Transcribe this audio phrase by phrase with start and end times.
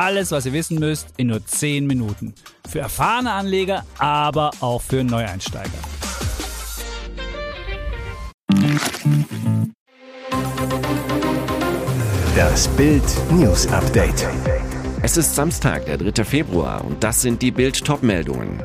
[0.00, 2.32] Alles, was ihr wissen müsst, in nur 10 Minuten.
[2.66, 5.68] Für erfahrene Anleger, aber auch für Neueinsteiger.
[12.34, 14.26] Das Bild News Update.
[15.02, 16.24] Es ist Samstag, der 3.
[16.24, 18.62] Februar und das sind die Bild Topmeldungen.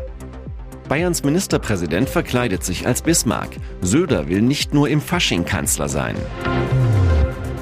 [0.87, 3.49] Bayerns Ministerpräsident verkleidet sich als Bismarck.
[3.81, 6.15] Söder will nicht nur im Fasching Kanzler sein.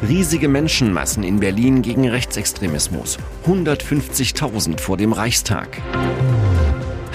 [0.08, 3.18] Riesige Menschenmassen in Berlin gegen Rechtsextremismus.
[3.46, 5.82] 150.000 vor dem Reichstag.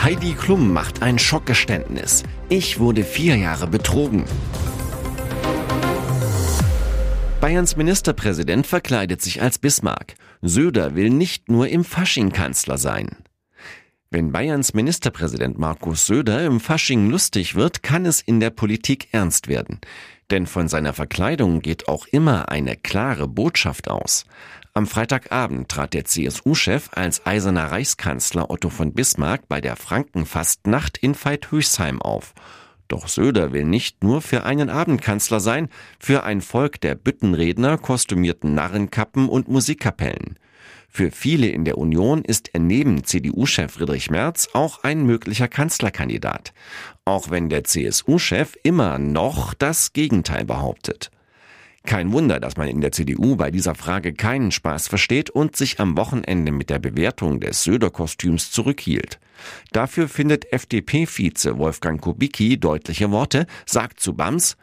[0.02, 2.23] Heidi Klum macht ein Schockgeständnis.
[2.48, 4.25] Ich wurde vier Jahre betrogen.
[7.42, 10.14] Bayerns Ministerpräsident verkleidet sich als Bismarck.
[10.41, 13.19] Söder will nicht nur im Fasching Kanzler sein.
[14.11, 19.48] Wenn Bayerns Ministerpräsident Markus Söder im Fasching lustig wird, kann es in der Politik ernst
[19.48, 19.80] werden.
[20.30, 24.26] Denn von seiner Verkleidung geht auch immer eine klare Botschaft aus.
[24.74, 31.14] Am Freitagabend trat der CSU-Chef als eiserner Reichskanzler Otto von Bismarck bei der Frankenfastnacht in
[31.14, 32.34] Veit-Höchsheim auf.
[32.88, 35.68] Doch Söder will nicht nur für einen Abend Kanzler sein,
[35.98, 40.38] für ein Volk der Büttenredner, kostümierten Narrenkappen und Musikkapellen.
[40.89, 46.53] Für viele in der Union ist er neben CDU-Chef Friedrich Merz auch ein möglicher Kanzlerkandidat.
[47.05, 51.11] Auch wenn der CSU-Chef immer noch das Gegenteil behauptet.
[51.84, 55.80] Kein Wunder, dass man in der CDU bei dieser Frage keinen Spaß versteht und sich
[55.80, 59.19] am Wochenende mit der Bewertung des Söder-Kostüms zurückhielt.
[59.73, 64.56] Dafür findet FDP-Vize Wolfgang Kubicki deutliche Worte, sagt zu BAMS,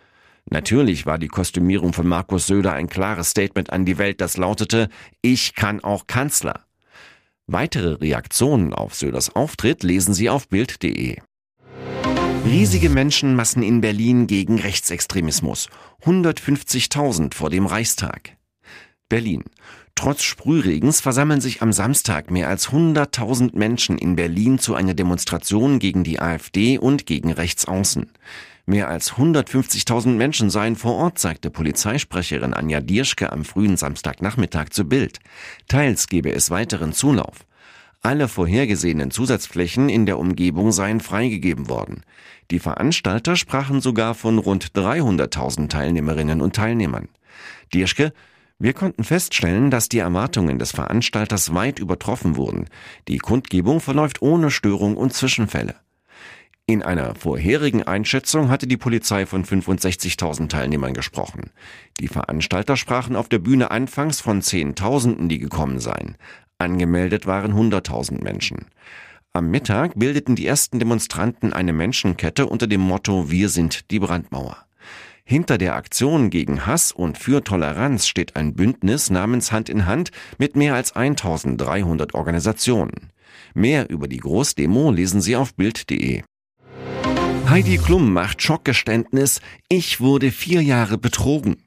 [0.49, 4.89] Natürlich war die Kostümierung von Markus Söder ein klares Statement an die Welt, das lautete,
[5.21, 6.65] ich kann auch Kanzler.
[7.47, 11.17] Weitere Reaktionen auf Söders Auftritt lesen Sie auf Bild.de.
[12.45, 15.67] Riesige Menschenmassen in Berlin gegen Rechtsextremismus.
[16.03, 18.37] 150.000 vor dem Reichstag.
[19.09, 19.43] Berlin.
[19.95, 25.79] Trotz Sprühregens versammeln sich am Samstag mehr als 100.000 Menschen in Berlin zu einer Demonstration
[25.79, 28.11] gegen die AfD und gegen Rechtsaußen.
[28.67, 34.85] Mehr als 150.000 Menschen seien vor Ort, sagte Polizeisprecherin Anja Dierschke am frühen Samstagnachmittag zu
[34.85, 35.19] Bild.
[35.67, 37.45] Teils gebe es weiteren Zulauf.
[38.01, 42.03] Alle vorhergesehenen Zusatzflächen in der Umgebung seien freigegeben worden.
[42.49, 47.07] Die Veranstalter sprachen sogar von rund 300.000 Teilnehmerinnen und Teilnehmern.
[47.73, 48.13] Dierschke,
[48.57, 52.65] wir konnten feststellen, dass die Erwartungen des Veranstalters weit übertroffen wurden.
[53.07, 55.75] Die Kundgebung verläuft ohne Störung und Zwischenfälle.
[56.67, 61.51] In einer vorherigen Einschätzung hatte die Polizei von 65.000 Teilnehmern gesprochen.
[61.99, 66.17] Die Veranstalter sprachen auf der Bühne anfangs von Zehntausenden, die gekommen seien.
[66.57, 68.65] Angemeldet waren 100.000 Menschen.
[69.31, 74.57] Am Mittag bildeten die ersten Demonstranten eine Menschenkette unter dem Motto Wir sind die Brandmauer.
[75.23, 80.09] Hinter der Aktion gegen Hass und für Toleranz steht ein Bündnis namens Hand in Hand
[80.39, 83.11] mit mehr als 1300 Organisationen.
[83.53, 86.23] Mehr über die Großdemo lesen Sie auf Bild.de.
[87.47, 89.39] Heidi Klum macht Schockgeständnis,
[89.69, 91.57] ich wurde vier Jahre betrogen.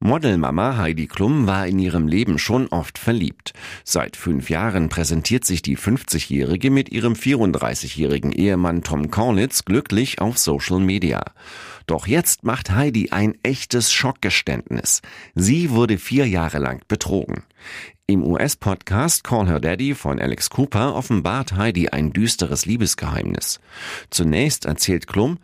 [0.00, 3.54] Modelmama Heidi Klum war in ihrem Leben schon oft verliebt.
[3.82, 10.36] Seit fünf Jahren präsentiert sich die 50-Jährige mit ihrem 34-jährigen Ehemann Tom Cornitz glücklich auf
[10.36, 11.24] Social Media.
[11.86, 15.00] Doch jetzt macht Heidi ein echtes Schockgeständnis.
[15.34, 17.44] Sie wurde vier Jahre lang betrogen.
[18.06, 23.60] Im US-Podcast Call Her Daddy von Alex Cooper offenbart Heidi ein düsteres Liebesgeheimnis.
[24.10, 25.38] Zunächst erzählt Klum,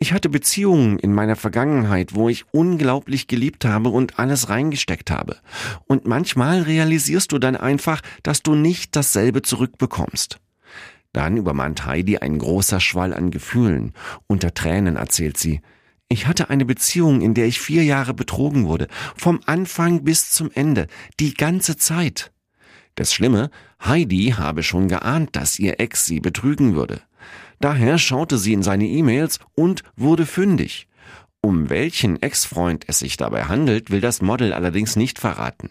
[0.00, 5.38] ich hatte Beziehungen in meiner Vergangenheit, wo ich unglaublich geliebt habe und alles reingesteckt habe.
[5.86, 10.38] Und manchmal realisierst du dann einfach, dass du nicht dasselbe zurückbekommst.
[11.12, 13.92] Dann übermannt Heidi ein großer Schwall an Gefühlen.
[14.28, 15.60] Unter Tränen erzählt sie,
[16.08, 18.86] ich hatte eine Beziehung, in der ich vier Jahre betrogen wurde,
[19.16, 20.86] vom Anfang bis zum Ende,
[21.18, 22.30] die ganze Zeit.
[22.94, 23.50] Das Schlimme,
[23.84, 27.02] Heidi habe schon geahnt, dass ihr Ex sie betrügen würde.
[27.60, 30.88] Daher schaute sie in seine E-Mails und wurde fündig.
[31.40, 35.70] Um welchen Ex-Freund es sich dabei handelt, will das Model allerdings nicht verraten.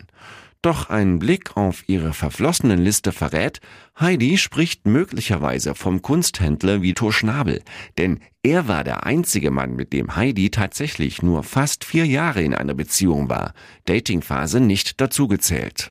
[0.61, 3.59] Doch ein Blick auf ihre verflossenen Liste verrät,
[3.99, 7.61] Heidi spricht möglicherweise vom Kunsthändler Vito Schnabel,
[7.97, 12.55] denn er war der einzige Mann, mit dem Heidi tatsächlich nur fast vier Jahre in
[12.55, 13.53] einer Beziehung war,
[13.85, 15.89] Datingphase nicht dazugezählt.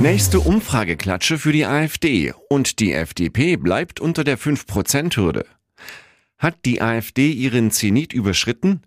[0.00, 5.44] Nächste Umfrageklatsche für die AfD und die FDP bleibt unter der 5%-Hürde.
[6.38, 8.80] Hat die AfD ihren Zenit überschritten?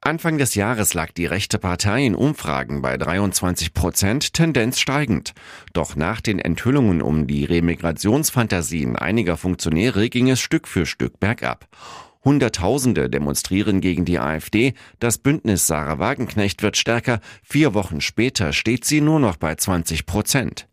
[0.00, 5.32] Anfang des Jahres lag die rechte Partei in Umfragen bei 23 Prozent, Tendenz steigend.
[5.72, 11.66] Doch nach den Enthüllungen um die Remigrationsfantasien einiger Funktionäre ging es Stück für Stück bergab.
[12.24, 14.74] Hunderttausende demonstrieren gegen die AfD.
[14.98, 17.20] Das Bündnis Sarah Wagenknecht wird stärker.
[17.42, 20.68] Vier Wochen später steht sie nur noch bei 20 Prozent.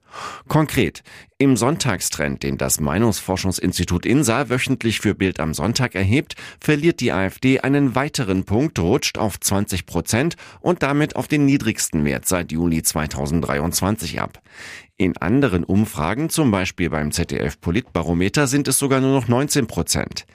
[0.47, 1.03] Konkret,
[1.37, 7.59] im Sonntagstrend, den das Meinungsforschungsinstitut INSA wöchentlich für Bild am Sonntag erhebt, verliert die AfD
[7.59, 12.81] einen weiteren Punkt, rutscht auf 20 Prozent und damit auf den niedrigsten Wert seit Juli
[12.81, 14.41] 2023 ab.
[15.01, 20.25] In anderen Umfragen, zum Beispiel beim ZDF Politbarometer, sind es sogar nur noch 19 Prozent.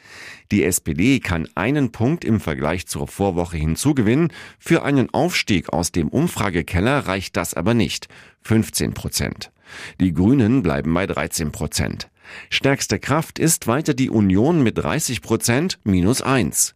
[0.50, 4.32] Die SPD kann einen Punkt im Vergleich zur Vorwoche hinzugewinnen.
[4.58, 8.08] Für einen Aufstieg aus dem Umfragekeller reicht das aber nicht.
[8.40, 9.52] 15 Prozent.
[10.00, 12.08] Die Grünen bleiben bei 13 Prozent.
[12.48, 16.74] Stärkste Kraft ist weiter die Union mit 30 Prozent minus 1.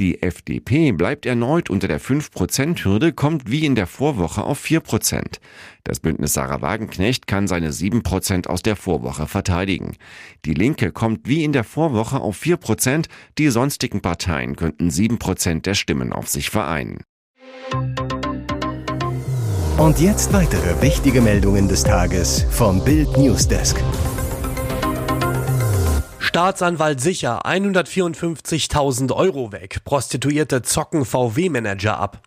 [0.00, 5.38] Die FDP bleibt erneut unter der 5%-Hürde, kommt wie in der Vorwoche auf 4%.
[5.84, 9.96] Das Bündnis Sarah Wagenknecht kann seine 7% aus der Vorwoche verteidigen.
[10.44, 13.06] Die Linke kommt wie in der Vorwoche auf 4%,
[13.38, 17.04] die sonstigen Parteien könnten 7% der Stimmen auf sich vereinen.
[19.78, 23.76] Und jetzt weitere wichtige Meldungen des Tages vom Bild Newsdesk.
[26.34, 29.84] Staatsanwalt sicher 154.000 Euro weg.
[29.84, 32.22] Prostituierte zocken VW-Manager ab.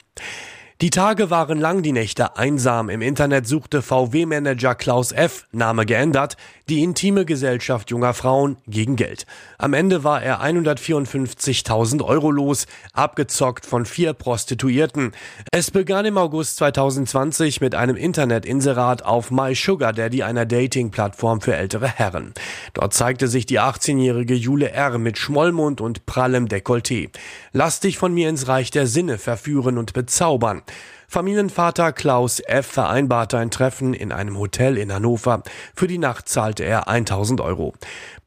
[0.79, 2.87] Die Tage waren lang, die Nächte einsam.
[2.87, 6.37] Im Internet suchte VW-Manager Klaus F., Name geändert,
[6.69, 9.25] die intime Gesellschaft junger Frauen gegen Geld.
[9.57, 15.13] Am Ende war er 154.000 Euro los, abgezockt von vier Prostituierten.
[15.51, 22.33] Es begann im August 2020 mit einem Internetinserat auf MySugarDaddy, einer Dating-Plattform für ältere Herren.
[22.73, 24.97] Dort zeigte sich die 18-jährige Jule R.
[24.97, 27.09] mit Schmollmund und prallem Dekolleté.
[27.53, 30.63] Lass dich von mir ins Reich der Sinne verführen und bezaubern.
[31.09, 32.67] Familienvater Klaus F.
[32.67, 35.41] vereinbarte ein Treffen in einem Hotel in Hannover.
[35.73, 37.73] Für die Nacht zahlte er 1000 Euro.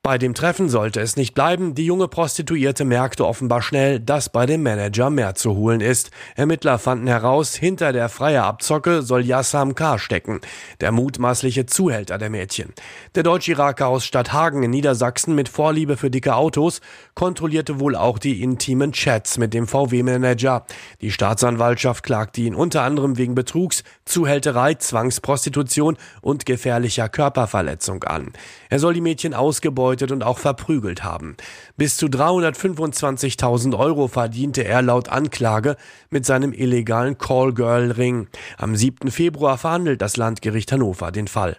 [0.03, 1.75] Bei dem Treffen sollte es nicht bleiben.
[1.75, 6.11] Die junge Prostituierte merkte offenbar schnell, dass bei dem Manager mehr zu holen ist.
[6.37, 9.99] Ermittler fanden heraus, hinter der freie Abzocke soll Yassam K.
[9.99, 10.41] stecken,
[10.81, 12.73] der mutmaßliche Zuhälter der Mädchen.
[13.15, 16.81] Der Deutsch-Iraker aus Stadthagen in Niedersachsen mit Vorliebe für dicke Autos
[17.15, 20.65] kontrollierte wohl auch die intimen Chats mit dem VW-Manager.
[21.03, 28.33] Die Staatsanwaltschaft klagte ihn unter anderem wegen Betrugs, Zuhälterei, Zwangsprostitution und gefährlicher Körperverletzung an.
[28.71, 31.37] Er soll die Mädchen ausgebeutet ausgebeutet und auch verprügelt haben.
[31.77, 35.77] Bis zu 325.000 Euro verdiente er laut Anklage
[36.11, 38.29] mit seinem illegalen Callgirl-Ring.
[38.57, 39.11] Am 7.
[39.11, 41.57] Februar verhandelt das Landgericht Hannover den Fall.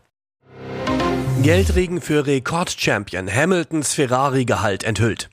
[1.43, 5.30] Geldregen für Rekordchampion Hamiltons Ferrari-Gehalt enthüllt.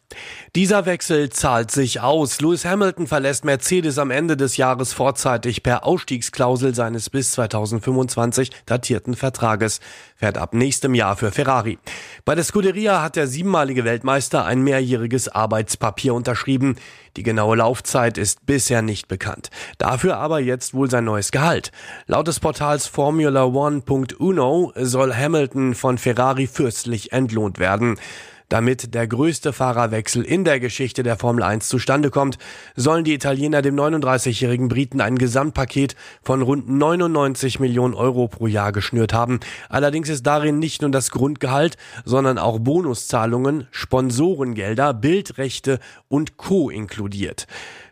[0.56, 2.40] Dieser Wechsel zahlt sich aus.
[2.40, 9.14] Lewis Hamilton verlässt Mercedes am Ende des Jahres vorzeitig per Ausstiegsklausel seines bis 2025 datierten
[9.14, 9.81] Vertrages,
[10.16, 11.78] fährt ab nächstem Jahr für Ferrari.
[12.25, 16.76] Bei der Scuderia hat der siebenmalige Weltmeister ein mehrjähriges Arbeitspapier unterschrieben.
[17.16, 19.50] Die genaue Laufzeit ist bisher nicht bekannt.
[19.76, 21.72] Dafür aber jetzt wohl sein neues Gehalt.
[22.06, 27.96] Laut des Portals Formula One.uno soll Hamilton von Ferrari fürstlich entlohnt werden.
[28.48, 32.38] Damit der größte Fahrerwechsel in der Geschichte der Formel 1 zustande kommt,
[32.76, 38.72] sollen die Italiener dem 39-jährigen Briten ein Gesamtpaket von rund 99 Millionen Euro pro Jahr
[38.72, 39.40] geschnürt haben.
[39.69, 41.76] Allerdings ist darin nicht nur das Grundgehalt,
[42.06, 45.78] sondern auch Bonuszahlungen, Sponsorengelder, Bildrechte
[46.08, 46.70] und Co.
[46.70, 47.46] inkludiert.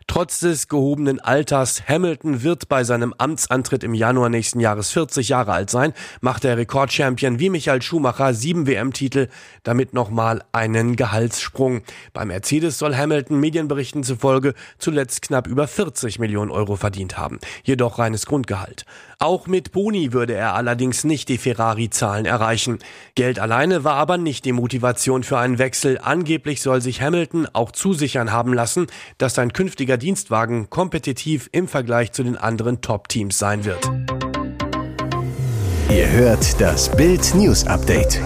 [0.09, 5.51] Trotz des gehobenen Alters, Hamilton wird bei seinem Amtsantritt im Januar nächsten Jahres 40 Jahre
[5.51, 9.27] alt sein, macht der Rekordchampion wie Michael Schumacher sieben WM-Titel,
[9.63, 11.81] damit nochmal einen Gehaltssprung.
[12.13, 17.99] Bei Mercedes soll Hamilton Medienberichten zufolge zuletzt knapp über 40 Millionen Euro verdient haben, jedoch
[17.99, 18.85] reines Grundgehalt.
[19.19, 22.77] Auch mit Boni würde er allerdings nicht die Ferrari-Zahlen erreichen.
[23.15, 25.99] Geld alleine war aber nicht die Motivation für einen Wechsel.
[25.99, 28.85] Angeblich soll sich Hamilton auch zusichern haben lassen,
[29.17, 33.89] dass sein künftiger Dienstwagen kompetitiv im Vergleich zu den anderen Top-Teams sein wird.
[35.89, 38.21] Ihr hört das Bild News Update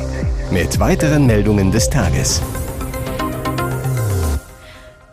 [0.51, 2.41] mit weiteren Meldungen des Tages.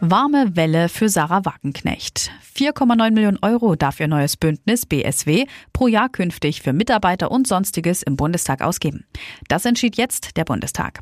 [0.00, 2.30] Warme Welle für Sarah Wagenknecht.
[2.54, 8.04] 4,9 Millionen Euro darf ihr neues Bündnis BSW pro Jahr künftig für Mitarbeiter und Sonstiges
[8.04, 9.06] im Bundestag ausgeben.
[9.48, 11.00] Das entschied jetzt der Bundestag.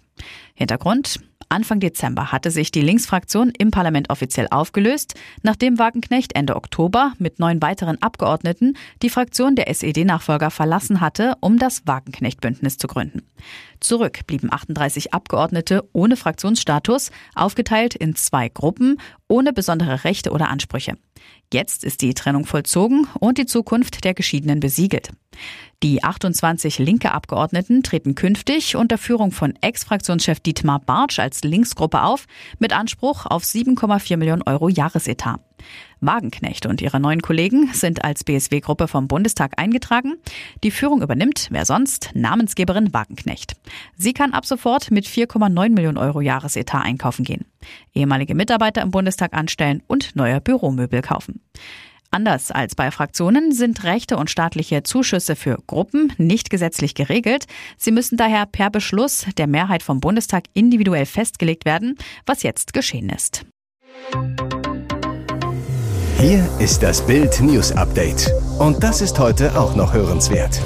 [0.54, 1.20] Hintergrund?
[1.48, 7.38] Anfang Dezember hatte sich die Linksfraktion im Parlament offiziell aufgelöst, nachdem Wagenknecht Ende Oktober mit
[7.38, 13.22] neun weiteren Abgeordneten die Fraktion der SED-Nachfolger verlassen hatte, um das Wagenknecht-Bündnis zu gründen.
[13.80, 20.96] Zurück blieben 38 Abgeordnete ohne Fraktionsstatus, aufgeteilt in zwei Gruppen, ohne besondere Rechte oder Ansprüche.
[21.52, 25.10] Jetzt ist die Trennung vollzogen und die Zukunft der Geschiedenen besiegelt.
[25.82, 32.26] Die 28 linke Abgeordneten treten künftig unter Führung von Ex-Fraktionschef Dietmar Bartsch als Linksgruppe auf,
[32.58, 35.45] mit Anspruch auf 7,4 Millionen Euro Jahresetat.
[36.00, 40.14] Wagenknecht und ihre neuen Kollegen sind als BSW-Gruppe vom Bundestag eingetragen.
[40.62, 43.54] Die Führung übernimmt, wer sonst, Namensgeberin Wagenknecht.
[43.96, 47.46] Sie kann ab sofort mit 4,9 Millionen Euro Jahresetat einkaufen gehen,
[47.94, 51.40] ehemalige Mitarbeiter im Bundestag anstellen und neue Büromöbel kaufen.
[52.10, 57.46] Anders als bei Fraktionen sind Rechte und staatliche Zuschüsse für Gruppen nicht gesetzlich geregelt.
[57.76, 63.10] Sie müssen daher per Beschluss der Mehrheit vom Bundestag individuell festgelegt werden, was jetzt geschehen
[63.10, 63.44] ist.
[66.18, 68.32] Hier ist das Bild News Update.
[68.58, 70.62] Und das ist heute auch noch hörenswert.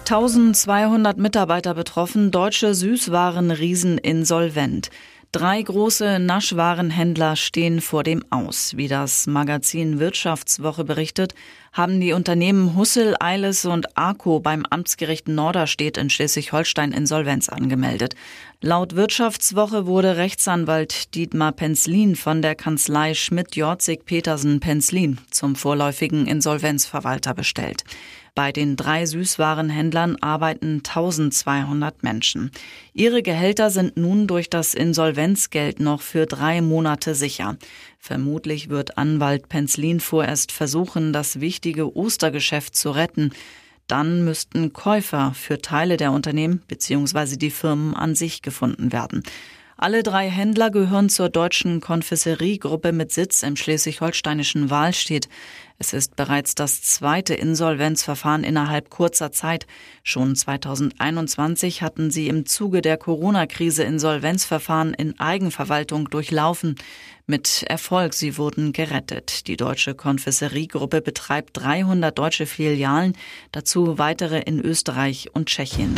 [0.00, 4.90] 1200 Mitarbeiter betroffen, deutsche Süßwarenriesen insolvent.
[5.36, 8.74] Drei große Naschwarenhändler stehen vor dem Aus.
[8.78, 11.34] Wie das Magazin Wirtschaftswoche berichtet,
[11.74, 18.14] haben die Unternehmen Hussel, Eiles und Arco beim Amtsgericht Norderstedt in Schleswig-Holstein Insolvenz angemeldet.
[18.62, 27.84] Laut Wirtschaftswoche wurde Rechtsanwalt Dietmar Penzlin von der Kanzlei Schmidt-Jorzig-Petersen-Penzlin zum vorläufigen Insolvenzverwalter bestellt.
[28.36, 32.50] Bei den drei Süßwarenhändlern arbeiten 1200 Menschen.
[32.92, 37.56] Ihre Gehälter sind nun durch das Insolvenzgeld noch für drei Monate sicher.
[37.98, 43.30] Vermutlich wird Anwalt Penzlin vorerst versuchen, das wichtige Ostergeschäft zu retten.
[43.86, 47.36] Dann müssten Käufer für Teile der Unternehmen bzw.
[47.36, 49.22] die Firmen an sich gefunden werden.
[49.78, 55.28] Alle drei Händler gehören zur deutschen Konfesseriegruppe mit Sitz im schleswig-holsteinischen Wahlstedt.
[55.78, 59.66] Es ist bereits das zweite Insolvenzverfahren innerhalb kurzer Zeit.
[60.02, 66.76] Schon 2021 hatten sie im Zuge der Corona-Krise Insolvenzverfahren in Eigenverwaltung durchlaufen.
[67.26, 69.46] Mit Erfolg, sie wurden gerettet.
[69.46, 73.14] Die deutsche Konfesseriegruppe betreibt 300 deutsche Filialen,
[73.52, 75.94] dazu weitere in Österreich und Tschechien.